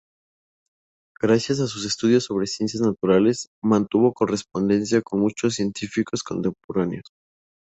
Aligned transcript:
Gracias 1.21 1.59
a 1.59 1.67
sus 1.67 1.85
estudios 1.85 2.23
sobre 2.23 2.47
ciencias 2.47 2.81
naturales, 2.81 3.49
mantuvo 3.63 4.13
correspondencia 4.15 5.03
con 5.03 5.19
muchos 5.19 5.53
científicos 5.53 6.23
contemporáneos. 6.23 7.05